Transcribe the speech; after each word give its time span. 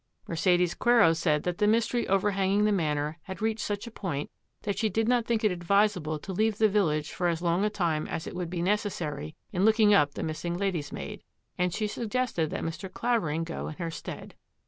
Mercedes 0.27 0.73
Quero 0.73 1.13
said 1.13 1.43
that 1.43 1.59
the 1.59 1.67
mystery 1.67 2.07
overhang 2.07 2.53
ing 2.53 2.65
the 2.65 2.71
Manor 2.71 3.19
had 3.25 3.39
reached 3.39 3.63
such 3.63 3.85
a 3.85 3.91
point 3.91 4.31
that 4.63 4.79
she 4.79 4.89
did 4.89 5.07
not 5.07 5.27
think 5.27 5.43
it 5.43 5.51
advisable 5.51 6.17
to 6.17 6.33
leave 6.33 6.57
the 6.57 6.67
village 6.67 7.11
for 7.11 7.27
as 7.27 7.39
long 7.43 7.63
a 7.63 7.69
time 7.69 8.07
as 8.07 8.25
would 8.25 8.49
be 8.49 8.63
necessary 8.63 9.35
in 9.51 9.63
looking 9.63 9.93
up 9.93 10.15
the 10.15 10.23
missing 10.23 10.57
lady's 10.57 10.91
maid, 10.91 11.21
and 11.55 11.71
she 11.71 11.85
suggested 11.85 12.49
that 12.49 12.63
Mr. 12.63 12.91
Clavering 12.91 13.43
go 13.43 13.67
in 13.67 13.75
her 13.75 13.91
stead. 13.91 14.33